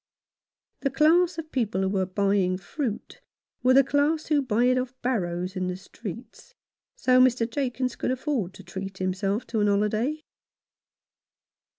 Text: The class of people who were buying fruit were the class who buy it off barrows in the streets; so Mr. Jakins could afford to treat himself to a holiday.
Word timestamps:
The 0.79 0.89
class 0.89 1.37
of 1.37 1.51
people 1.51 1.81
who 1.81 1.89
were 1.89 2.07
buying 2.07 2.57
fruit 2.57 3.21
were 3.61 3.75
the 3.75 3.83
class 3.83 4.25
who 4.25 4.41
buy 4.41 4.63
it 4.65 4.77
off 4.79 4.99
barrows 5.03 5.55
in 5.55 5.67
the 5.67 5.77
streets; 5.77 6.55
so 6.95 7.21
Mr. 7.21 7.47
Jakins 7.47 7.95
could 7.95 8.09
afford 8.09 8.55
to 8.55 8.63
treat 8.63 8.97
himself 8.97 9.45
to 9.45 9.61
a 9.61 9.65
holiday. 9.67 10.23